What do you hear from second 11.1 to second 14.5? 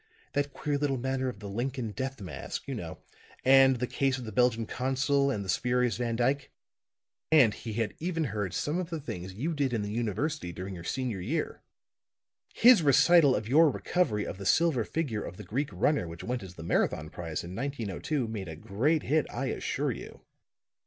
year. His recital of your recovery of the